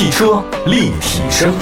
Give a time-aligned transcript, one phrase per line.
[0.00, 1.52] 汽车立体声，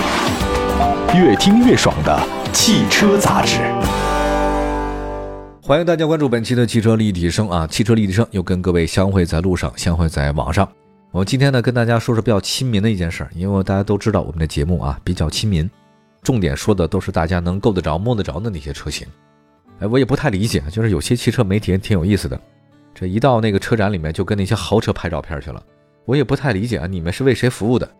[1.12, 3.58] 越听越爽的汽车杂志。
[5.60, 7.66] 欢迎大家关注本期的汽车立体声啊！
[7.66, 10.68] 汽车立体声又跟各位相会在路上，相会在网上。
[11.10, 15.68] 我们今天呢，跟大家说说比较亲民的一件事儿，因为大家都知道我们的节目啊比较亲民，
[16.22, 19.04] 重点说的都是大家能够得着、摸得着的那些车型。
[19.80, 22.40] 哎，我也不太理解，就是有些汽车媒体挺有意思的，
[22.94, 25.60] 这一到那个车展里面就跟那些豪车拍照片去了。
[26.04, 27.90] 我也不太理解啊，你们是为谁服务的？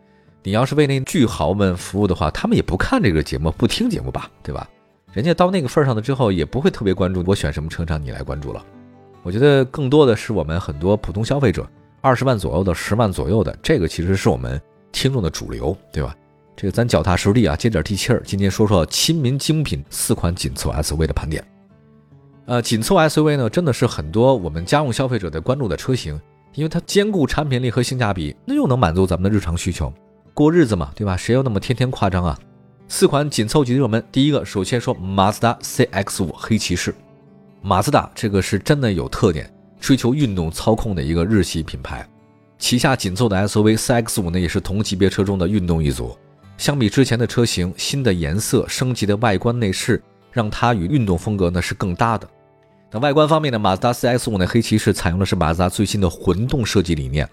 [0.43, 4.69] 你要是为那巨豪们服务的话，他们也不看这个节目，不听节目吧，对吧？
[5.12, 8.65] 人家到那个份上了之后，也不会特别关注我选什么车厂，你来关注了。
[9.23, 11.69] 我觉得更多的是我们很多普通消费者，
[12.01, 14.60] 二十万左右的、十万左右的，这个其实是我们
[14.93, 16.15] 听众的主流，对吧？
[16.57, 18.23] 这个咱脚踏实地啊，接点地气儿。
[18.24, 21.45] 今天说说亲民精品四款紧凑 SUV 的盘点。
[22.46, 26.20] 呃，紧凑 SUV 呢，真的是很多我们家用消费者的关注的车型，
[26.55, 29.93] 因为它兼顾产品力和性价比，那又能满足咱们的日常需求，
[30.38, 31.16] 过日子嘛，对吧？
[31.16, 32.38] 谁要那么天天夸张啊？
[32.87, 36.95] 四款紧凑级的热门，第一个首先说马自达 CX-5 黑骑士。
[37.60, 42.09] 马自达这个是真的有特点，追求运动操控的一个日系品牌，
[42.57, 46.16] 旗下紧凑的 SUV CX-5 呢，也是同级别车中的运动一族。
[46.57, 52.29] 相比之前的车型，新的颜色、升级的外观内饰，让它与运动风格呢是更搭的。
[52.93, 57.29] 那外观方面呢，马自达 CX-5 的黑骑士采用的是马自达最新的混动设计理念，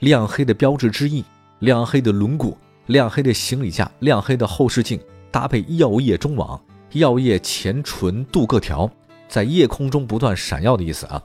[0.00, 1.24] 亮黑的标志之翼，
[1.60, 2.54] 亮黑的轮毂，
[2.86, 6.60] 亮黑的行李架，亮黑的后视镜，搭配耀夜中网，
[6.92, 8.90] 耀夜前唇镀铬条，
[9.28, 11.22] 在夜空中不断闪耀的意思啊。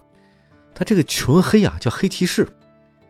[0.74, 2.48] 它这个纯黑啊，叫黑骑士，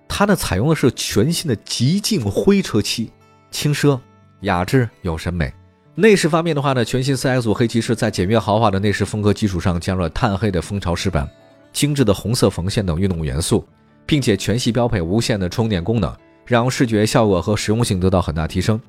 [0.07, 3.11] 它呢采用的是全新的极净灰车漆，
[3.49, 3.99] 轻奢、
[4.41, 5.51] 雅致、有审美。
[5.95, 11.27] 内饰方面的话呢，全新 CX-5 黑骑士在简约豪华的内饰风格基础上，加入了碳黑的蜂巢饰板、
[11.73, 13.65] 精致的红色缝线等运动元素，
[14.05, 16.15] 并且全系标配无线的充电功能，
[16.45, 18.79] 让视觉效果和实用性得到很大提升。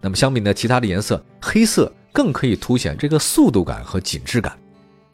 [0.00, 4.56] 那么相比呢，其他的颜色，黑色更可以凸显这个速度感和紧致感。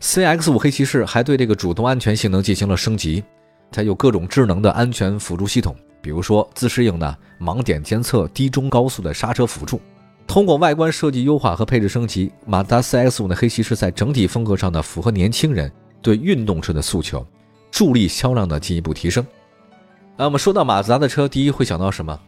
[0.01, 3.25] CX-5 黑骑士还对这个主动安全性能进行了升级，
[3.73, 9.81] 它有各种智能的安全辅助系统，比如说自适应的盲点监测、低中高速的刹车辅助。
[10.27, 15.71] 通过外观设计优化和配置升级，马自达 CX-5 的黑骑士在整体风格上呢，符合年轻人
[16.03, 17.27] 对运动车的诉求，
[17.71, 19.25] 助力销量的进一步提升。
[20.17, 22.19] 那我们说到马自达的车，第一会想到什么？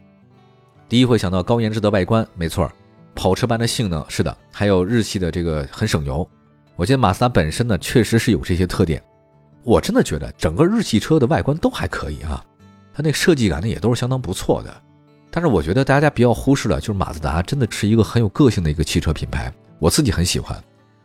[0.89, 2.69] 第一会想到高颜值的外观，没错，
[3.15, 6.27] 跑车般的性能，是的，还有日系的这个很省油。
[6.75, 9.01] 我觉得马自达本身呢，确实是有这些特点。
[9.63, 12.43] 我真的觉得整个日系车的外观都还可以啊，
[12.93, 14.81] 它那个设计感呢，也都是相当不错的。
[15.31, 20.61] 但是我觉得大家比较忽视了，就是马自达真的是一个很有个性的一个汽车品牌，我自己很喜欢。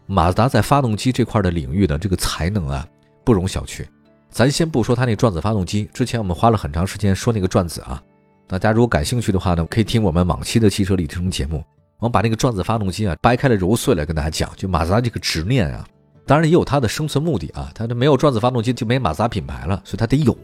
[0.07, 2.85] 马自达在发动机这块的领域的这个才能啊，
[3.25, 3.87] 不容小觑。
[4.33, 8.03] 咱先不说它那转子发动机，之前我们花了很长时间说那个转子啊，
[8.49, 11.63] 大家如果感兴趣的话呢，可以听我们往期的汽车里程节目，
[11.99, 15.87] 我们把那个转子发动机啊掰开了揉碎了跟大家讲，就马自达这个执念啊，
[16.27, 20.37] 当然也有它的生存目的啊，它这没有转子发动机就没马自达品牌了，所以它得有。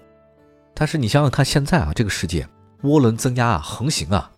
[0.75, 2.47] 但是你想想看，现在啊这个世界。
[2.85, 4.31] 涡轮增压啊，横行啊！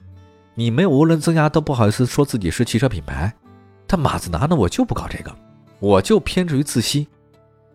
[0.54, 3.30] 你没有涡轮增压都不好意思说自己是汽车品牌。
[3.86, 5.30] 但马自达呢，我就不搞这个，
[5.78, 7.06] 我就偏执于自吸。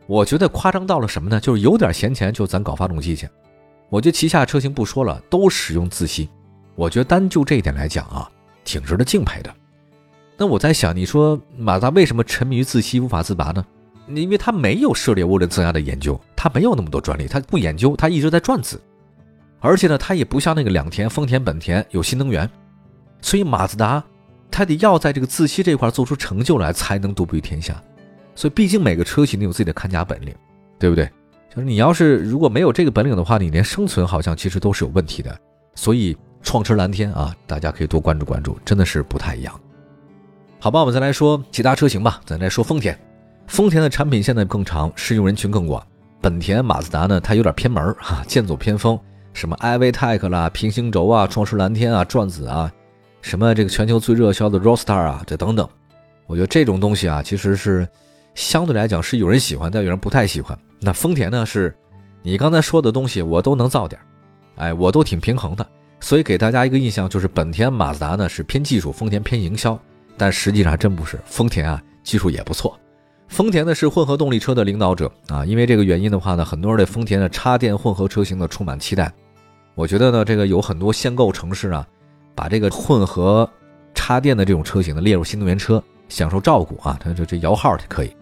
[0.07, 1.39] 我觉得夸张到了什么呢？
[1.39, 3.27] 就是有点闲钱就咱搞发动机去。
[3.89, 6.29] 我觉得旗下车型不说了，都使用自吸。
[6.75, 8.29] 我觉得单就这一点来讲啊，
[8.63, 9.53] 挺值得敬佩的。
[10.37, 13.65] 那我在想，你说马自达为什么沉迷于自吸无法自拔呢？
[14.07, 18.79] 因为它没有涉猎涡轮增压的研究，它没有那么多专利，它不研究，它一直在转子。
[19.59, 22.47] 而且呢，它也不像那个两田、丰田、本田有新能源，
[23.21, 24.03] 所以马自达
[24.51, 27.81] 它得要在这个自吸这块做出成就来，才能独步于天下。
[28.35, 30.35] 所以，毕竟每个车企都有自己的看家本领，
[30.77, 31.09] 对不对？
[31.49, 35.35] 就是你要是如果没有这个本领的话，你连生存好像其实都是有问题的。
[35.73, 39.59] 所以，创驰蓝天啊，大家可以多关注关注，真的是不太一样。
[40.59, 42.19] 好吧，我们再来说其他车型吧。
[42.25, 42.97] 咱再说丰田，
[43.47, 45.85] 丰田的产品线呢更长，适用人群更广。
[46.21, 48.99] 本田、马自达呢，它有点偏门哈，剑走偏锋。
[49.33, 52.71] 什么 iVTEC 啦，平行轴啊，创驰蓝天啊，转子啊，
[53.21, 55.67] 什么这个全球最热销的 Roadster 啊，这等等，
[56.25, 57.87] 我觉得这种东西啊，其实是
[58.35, 60.57] 相对来讲是有人喜欢，但有人不太喜欢。
[60.79, 61.75] 那丰田呢，是
[62.21, 63.99] 你刚才说的东西我都能造点，
[64.57, 65.65] 哎，我都挺平衡的。
[66.01, 69.79] 所以给大家一个印象就是，本田、马自达呢是偏技术，丰田偏营销，
[70.17, 72.77] 但实际上还真不是，丰田啊技术也不错。
[73.29, 79.11] 丰田呢是混合动力车的领导者啊，因为这个原因的话呢，很多人对丰田的插电混合车型呢充满期待。
[79.73, 81.87] 我觉得呢，这个有很多限购城市啊，
[82.35, 83.49] 把这个混合
[83.95, 88.15] 插电的这种车型呢列入新能源车，享受照顾啊，它这这摇号就可以。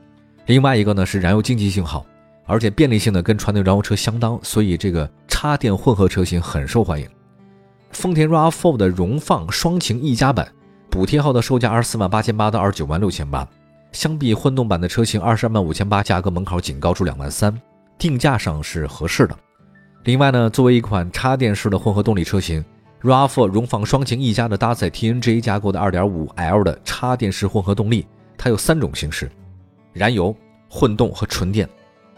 [0.46, 2.06] 另外一个呢是燃油经济性好，
[2.46, 7.08] 而且便利性呢跟传统燃油车相当，所以这个插电混合车型很受欢迎。
[7.92, 10.48] 丰田 RAV4 的荣放双擎 E 加版，
[10.90, 13.48] 补贴后的售价二十四万八千八到二十九万六千八，
[13.92, 17.56] 相比混动版的车型二十二万五千八，价格门槛仅高出两万三，
[17.98, 19.38] 定价上是合适的。
[20.04, 22.66] 另外呢，作为一款插电式的混合动力车型
[23.04, 28.06] ，RAV4 荣放双擎 E 加的搭载 TNGA 架构的 2.5L 的插电式混合动力，
[28.38, 29.32] 它有三种形式：
[29.94, 30.36] 燃油、
[30.70, 31.70] 混动和纯电。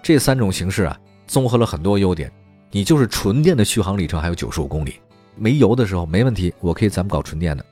[0.01, 2.31] 这三种形式啊，综合了很多优点。
[2.71, 4.95] 你就是纯电的续航里程还有九十五公里。
[5.35, 7.65] 没油的时候没问题，我可以咱们搞纯电的。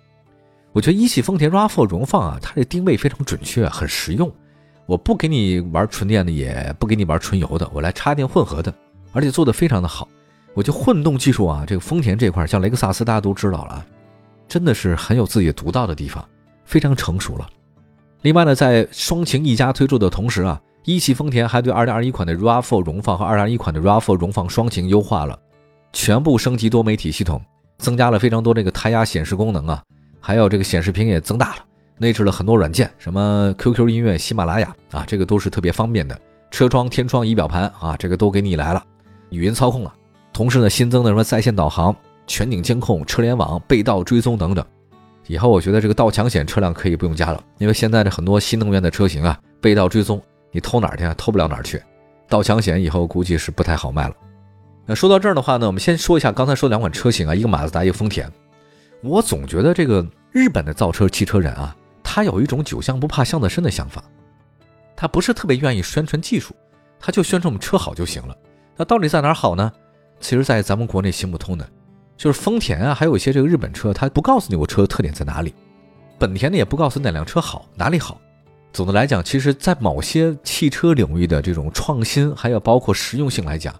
[0.72, 4.32] 我觉得一汽丰田 RAV4 荣放啊，它这定位非常准确，很实用。
[4.86, 8.74] 我不给你玩纯电的，也不给你玩纯油的，我来插电混合的，
[9.12, 10.08] 而且做的非常的好。
[10.54, 13.86] 我觉得混动技术啊，这个丰田这块，像雷克萨斯大家都知道了，
[14.48, 16.28] 真的是很有自己独到的地方，
[16.66, 17.50] 非常成熟了。
[18.24, 25.38] 另外呢，在双擎一家推出的同时啊，一汽丰田还对2021款的 RAV4 荣放和2021款的 RAV4 荣放双擎优化了，
[25.92, 27.42] 全部升级多媒体系统。
[27.80, 29.84] 增加了非常多这个胎压显示功能啊，
[30.22, 31.66] 还有这个显示屏也增大了，
[31.98, 36.18] 内置了很多软件，什么 QQ 音乐、喜马拉雅啊，这个都是特别方便的。
[36.50, 38.82] 车窗、天窗、仪表盘啊，这个都给你来了，
[39.32, 39.94] 语音操控了。
[40.32, 41.94] 同时呢，新增的什么在线导航、
[42.26, 44.66] 全景监控、车联网、被盗追踪等等。
[45.28, 50.22] 以后我觉得这个盗抢险车辆可以不用加了，因为现在的很多新能源的车型啊，被盗追踪，
[50.52, 51.14] 你偷哪儿去啊？
[51.16, 51.82] 偷不了哪儿去。
[52.28, 54.16] 盗抢险以后估计是不太好卖了。
[54.86, 58.30] 那说到这儿的话呢，我们先说一下刚才说两款车型啊，一个马自达，一个丰田。
[59.02, 64.04] 我总觉得这个日本的造车汽车人啊，他有一种酒香不怕巷子深的想法，
[64.96, 66.54] 他不是特别愿意宣传技术，
[67.00, 68.36] 他就宣传我们车好就行了。
[68.76, 69.72] 那到底在哪儿好呢？
[70.20, 71.68] 其实，在咱们国内行不通的，
[72.16, 75.54] 就是丰田啊，还有一些这个日本车，他不告诉你我车的特点在哪里。
[76.20, 78.20] 本田呢，也不告诉哪辆车好，哪里好。
[78.72, 83.74] 总的来讲，其实，在某些汽车领域的这种创新，还有包括实用性来讲。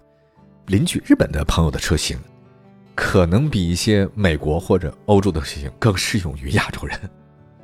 [0.66, 2.18] 邻居日本的朋友的车型，
[2.94, 6.98] 可能比一些美国或者欧洲的车型更适用于亚洲人，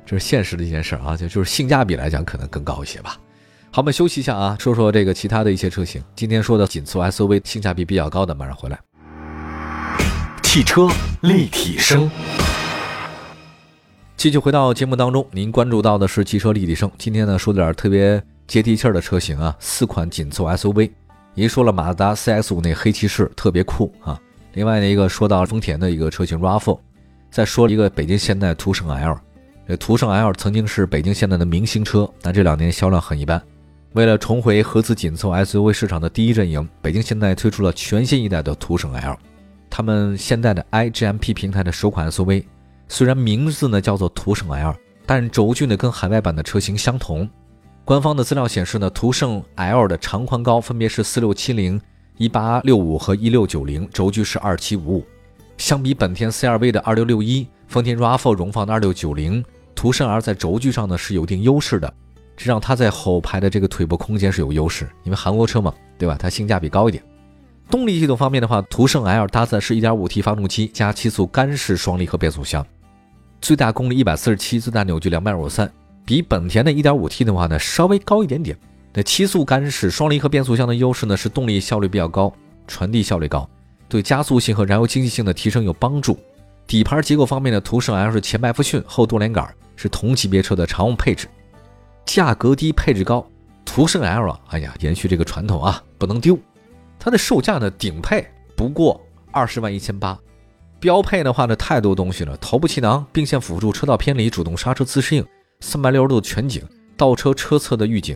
[0.05, 3.17] 这是现实的一件事啊，就就是性价比来讲可能更高一些吧。
[3.71, 6.03] 好，我们休息一下啊，说说这个其他的一些车型。
[6.15, 8.77] 今天说的紧凑 SUV 性价比比较高的，马上回来。
[10.51, 10.89] 汽车
[11.21, 12.11] 立体声，
[14.17, 16.91] 继续回到节目当中，您关注到的是汽车立体声。
[16.97, 20.91] 今天呢，说点特别接地气儿的车型啊，四款紧凑 SUV。
[21.35, 24.19] 一说了马自达 CX 五那黑骑士特别酷啊，
[24.51, 26.77] 另外呢一个说到丰田的一个车型 RAV4，
[27.31, 29.17] 再说一个北京现代途胜 L，
[29.65, 33.41] 这途胜 L 曾经是北京现代的明星车，但这两年销量很一般。
[33.93, 39.17] 为了重回合资紧凑 SUV 市场的第一阵营，北京现代推出了全新一代的途胜 L，
[39.71, 42.43] 他们现代的 iGMP 平台的首款 SUV，
[42.89, 44.75] 虽然名字呢叫做途胜 L，
[45.05, 47.27] 但轴距呢跟海外版的车型相同。
[47.85, 51.81] 官方的资料显示呢，途胜 L 的长宽高分别是四六七零、
[52.17, 55.05] 一八六五和一六九零，轴距是二七五五。
[55.57, 61.91] 相比本田 CR-V 的二六六一、丰田 RAV4 荣放的二六九零，途胜 L 在轴距上呢是有一定优势的，
[62.35, 66.17] 这让它在后排的这个腿部空间是有优势，因为韩国车嘛，对吧？
[66.19, 67.03] 它性价比高一点。
[67.71, 72.63] 动力系统方面的话，途胜 L 搭载是一点五 T 发动机加七速干式双离合变速箱，
[73.41, 75.71] 最大功率一百四十七，最大扭矩两百五十三。
[76.03, 78.57] 比本田的 1.5T 的话呢，稍微高一点点。
[78.93, 82.33] 那七速干式双离合变速箱的优势呢，是动力效率比较高，
[82.67, 83.49] 传递效率高，
[83.87, 86.19] 对加速性和燃油经济性的提升有帮助。
[86.67, 89.47] 底盘结构方面呢，途胜 L 是前麦弗逊后多连杆，
[89.77, 91.27] 是同级别车的常用配置。
[92.05, 93.25] 价格低，配置高，
[93.63, 96.37] 途胜 L 啊，哎呀，延续这个传统啊，不能丢。
[97.03, 98.23] 它的售价呢，顶配
[98.55, 100.15] 不过二十万一千八，
[100.79, 105.25] 标配的话呢，太多东西了，头部气囊、并线辅助、车道偏离、主动刹车自适应。
[105.61, 106.63] 三百六十度全景
[106.95, 108.15] 倒车车侧的预警，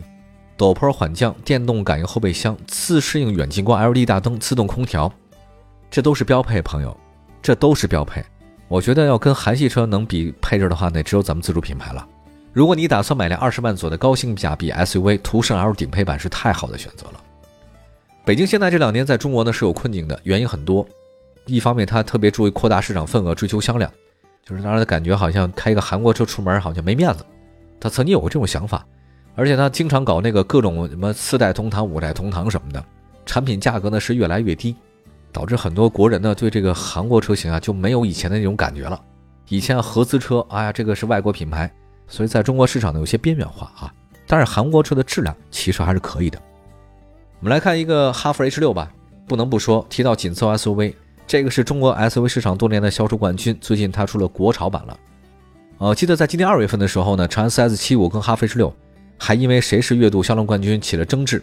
[0.56, 5.12] 陡坡缓降，电动感应后备箱，自适应远近光 LED 大灯，自动空调，
[5.90, 6.96] 这都是标配，朋友，
[7.42, 8.24] 这都是标配。
[8.68, 12.06] 我觉得要跟韩系车能比配置的话，那只有咱们自主品牌了。
[12.52, 17.20] 如果你打算买辆二十万左的高性价比 SUV，途胜 L 顶配版是太好的选择了。
[18.26, 20.84] 北京现在这两年在中国呢是有困境的，原因很多。
[21.44, 23.88] 一方面，它特别注意扩大市场份额，追求销量，
[24.44, 27.24] 就是让人感觉好像开一个韩国车出门好像没面子。
[27.78, 28.84] 他曾经有过这种想法，
[29.36, 32.84] 而且他经常搞那个各种什么四代同堂、五代同堂什么的，
[33.24, 34.74] 产品价格呢是越来越低，
[35.30, 39.00] 导致很多国人呢对这个韩国车型啊就没有以前的那种感觉了。
[39.46, 41.72] 以前合资车，哎呀，这个是外国品牌，
[42.08, 43.94] 所以在中国市场呢有些边缘化啊。
[44.26, 46.42] 但是韩国车的质量其实还是可以的。
[47.46, 48.90] 我们来看一个哈弗 H 六吧，
[49.28, 50.92] 不能不说，提到紧凑 SUV，
[51.28, 54.98] 这个是中国 SUV 市场多年的销售冠军，最近它出了国潮版了。
[55.78, 58.74] 呃，记得在今年二月份的时候呢，长安 CS 七五跟哈弗 H 六
[59.16, 61.40] 还因为谁是月度销量冠军起了争执。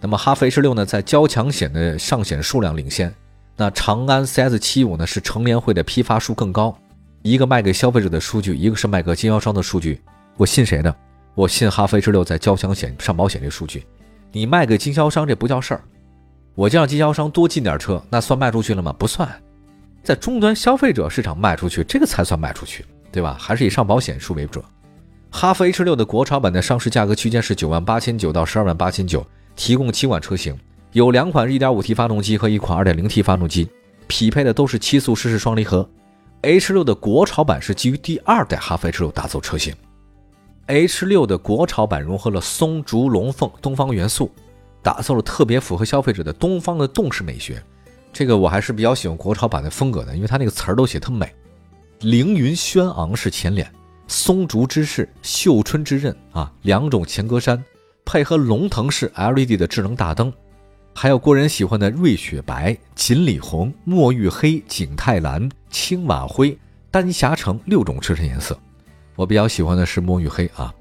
[0.00, 3.14] 那么哈弗 H 六呢，在交强险的上险数量领先，
[3.56, 6.74] 那长安 CS 七五呢是乘联会的批发数更高，
[7.20, 10.00] 一个卖给消费者的数据，一个是卖给经销商的数据，
[10.38, 10.96] 我信谁呢？
[11.34, 13.84] 我信哈弗 H 六在交强险上保险这数据，
[14.32, 15.82] 你卖给经销商这不叫事儿，
[16.54, 18.94] 我就让经销商多进点车，那算卖出去了吗？
[18.98, 19.28] 不算，
[20.02, 23.36] 在终端消费者市场卖出去，这个才算卖出去，对吧？
[23.38, 24.64] 还是以上保险数为准。
[25.30, 30.56] 哈弗 H 六的国潮版的上市价格区间是九万八千九到十二万八千九，提供七款车型。
[30.92, 33.68] 有两款 1.5T 发动机和一款 2.0T 发动机，
[34.06, 35.86] 匹配的都是七速湿式双离合。
[36.42, 39.74] H6 的国潮版是基于第二代哈弗 H6 打造车型。
[40.66, 44.30] H6 的国潮版融合了松竹龙凤东方元素，
[44.82, 47.62] 打造了特别符合消费者的东方的动式美学。
[48.12, 51.32] 这个我还是比较喜欢国潮版的风格的，因为它那个词儿都写特美。
[52.00, 53.70] 凌云轩昂式前脸，
[54.08, 57.62] 松竹之势，绣春之刃啊，两种前格栅，
[58.04, 60.32] 配合龙腾式 LED 的智能大灯。
[60.92, 66.58] 还有国人喜欢的瑞雪白、锦鲤红、墨玉黑、景泰蓝、青瓦灰、
[66.90, 68.58] 丹霞橙六种车身颜色，
[69.16, 70.72] 我比较喜欢的是墨玉黑啊。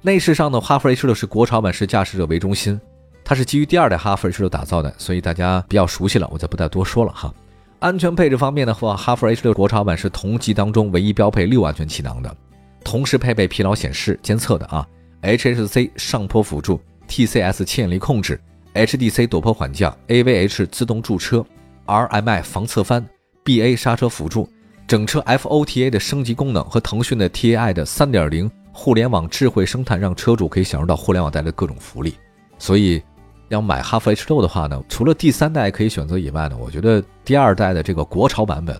[0.00, 2.80] 内饰上的哈弗 H 六是国潮版，是驾驶者为中心，
[3.22, 7.32] 它是基于第二代哈弗 H 六打造的，所以大家比较熟悉了，我就不再多说了哈。
[7.78, 12.36] 安全配置方面的话，哈弗 H 六国潮版是同级当中唯一标配六安全气囊的，
[12.82, 14.86] 同时配备疲劳显示监测的啊
[15.22, 18.40] ，HSC 上坡辅助，TCS 牵引力控制。
[18.74, 21.44] HDC 陡坡缓降，AVH 自动驻车
[21.84, 23.06] ，RMI 防侧翻
[23.44, 24.48] ，BA 刹车辅助，
[24.92, 32.14] 整车 FOTA 的升级功能和腾讯的 TAI 的3.0互联网智慧生态，让车主可以享受到互联网带来的各种福利。
[32.58, 33.02] 所以，
[33.48, 38.78] 要买哈弗 H 六的话呢，除了第三代可以选择以外呢，我觉得第二代的这个国潮版本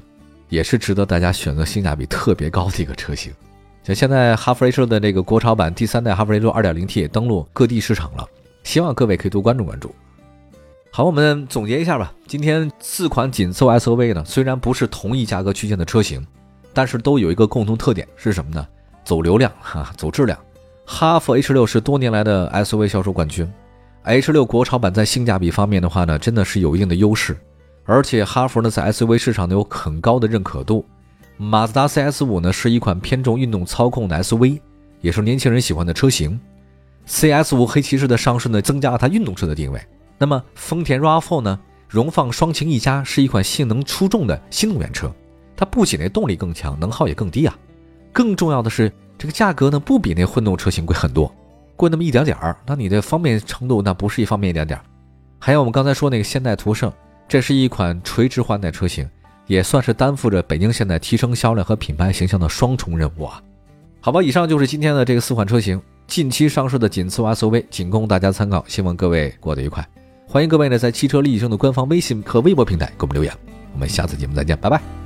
[0.51, 3.33] 也是值得大家选择，性价比特别高的一个车型。
[3.83, 8.29] 像现在哈弗 H 六的这个国潮版第三代哈弗 H 六 2.0T 也登陆各地市场了。
[8.65, 9.95] 希望各位可以多关注关注。
[10.95, 12.13] 好，我们总结一下吧。
[12.27, 16.23] 今天四款紧凑 SUV 呢，虽然不是同一价格区间的车型，
[16.75, 18.69] 但是都有一个共同特点是什么呢？
[19.03, 20.39] 走流量哈，走质量。
[20.85, 23.51] 哈弗 H 六是多年来的 SUV 销售冠军
[24.03, 27.39] ，H 六国潮版在性价比方面的话呢，真的是有一定的优势。
[27.87, 30.85] 而且哈弗呢，在 SUV 市场呢有很高的认可度。
[31.39, 34.61] 马自达 CS 五呢，是一款偏重运动操控的 SUV，
[35.01, 36.39] 也是年轻人喜欢的车型。
[37.07, 39.81] CS 五黑骑士的上市呢，增加了它运动车的定位。
[40.19, 45.13] 那么丰田 RAV4 呢，荣放双擎一加是一款性能出众的新能源车，
[45.57, 47.57] 它不仅那动力更强，能耗也更低啊。
[48.13, 51.35] 更重要的是，这个价格呢，不比那混动车型贵很多，
[51.77, 52.57] 贵那么一点点儿。
[52.67, 54.85] 那你的方便程度，那不是一方面一点点儿。
[55.39, 56.93] 还有我们刚才说那个现代途胜，
[57.27, 59.09] 这是一款垂直换代车型，
[59.47, 63.43] 也算是担负着北京现代提升销量和品牌形象的双重任务啊。
[64.01, 65.81] 好吧，以上就是今天的这个四款车型。
[66.09, 69.89] 近期上市的紧凑 SUV，仅供大家参考，希望各位过得愉快。
[70.33, 73.31] 欢迎各位呢在汽车立体声的官方微信和微博平台给我们留言。
[73.75, 75.02] 我们下次节目再见，拜拜。